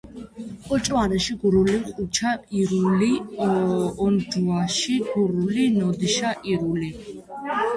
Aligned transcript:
ოჭმარეში 0.75 1.33
გურული– 1.41 1.75
ჸუჩა 1.97 2.31
ირული 2.59 3.11
ონჯუაში 4.05 4.95
გურული– 5.11 5.63
ნოდიშა 5.79 6.29
ირული. 6.51 6.89